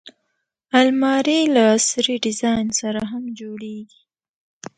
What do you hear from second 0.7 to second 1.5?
الماري